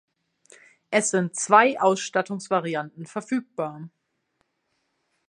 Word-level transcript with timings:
Es 0.89 1.11
sind 1.11 1.35
zwei 1.35 1.79
Ausstattungsvarianten 1.79 3.05
verfügbar. 3.05 3.87